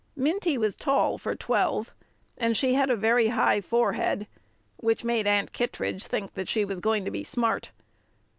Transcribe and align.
Minty 0.15 0.57
was 0.57 0.75
tall 0.75 1.19
for 1.19 1.35
twelve, 1.35 1.93
and 2.35 2.57
she 2.57 2.73
had 2.73 2.89
a 2.89 2.95
very 2.95 3.27
high 3.27 3.61
forehead, 3.61 4.25
which 4.77 5.03
made 5.03 5.27
Aunt 5.27 5.51
Kittredge 5.53 6.05
think 6.07 6.33
that 6.33 6.49
she 6.49 6.65
was 6.65 6.79
going 6.79 7.05
to 7.05 7.11
be 7.11 7.23
"smart." 7.23 7.69